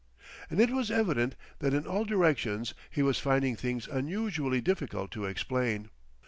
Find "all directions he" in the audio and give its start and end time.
1.85-3.03